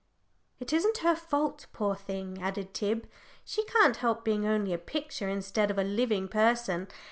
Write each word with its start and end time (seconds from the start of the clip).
"It 0.59 0.73
isn't 0.73 0.97
her 1.05 1.15
fault, 1.15 1.67
poor 1.73 1.93
thing," 1.93 2.41
added 2.41 2.73
Tib, 2.73 3.07
"she 3.45 3.63
can't 3.65 3.97
help 3.97 4.25
being 4.25 4.47
only 4.47 4.73
a 4.73 4.79
picture 4.79 5.29
instead 5.29 5.69
of 5.69 5.77
a 5.77 5.83
living 5.83 6.27
person. 6.27 6.87